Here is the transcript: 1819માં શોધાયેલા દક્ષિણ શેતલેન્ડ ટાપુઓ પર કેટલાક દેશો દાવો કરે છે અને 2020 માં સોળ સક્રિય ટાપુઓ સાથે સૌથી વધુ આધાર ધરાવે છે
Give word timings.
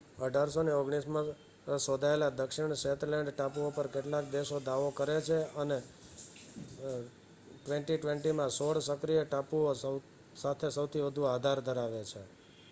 1819માં 0.19 1.27
શોધાયેલા 1.81 2.29
દક્ષિણ 2.37 2.73
શેતલેન્ડ 2.75 3.29
ટાપુઓ 3.33 3.67
પર 3.73 3.87
કેટલાક 3.89 4.25
દેશો 4.31 4.57
દાવો 4.61 4.87
કરે 4.93 5.17
છે 5.23 5.37
અને 5.57 5.77
2020 7.65 8.35
માં 8.35 8.51
સોળ 8.53 8.77
સક્રિય 8.83 9.23
ટાપુઓ 9.27 9.71
સાથે 10.35 10.67
સૌથી 10.73 11.05
વધુ 11.05 11.23
આધાર 11.29 11.59
ધરાવે 11.63 12.01
છે 12.05 12.21